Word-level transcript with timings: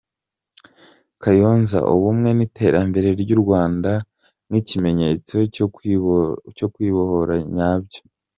Kayonza: 1.21 1.77
Ubumwe 1.93 2.29
n’iterambere 2.37 3.09
ry’u 3.21 3.39
Rwanda 3.43 3.91
nk’ikimenyetso 4.47 5.35
cyo 6.57 6.65
kwibohora 6.73 7.35
nyabyo. 7.55 8.01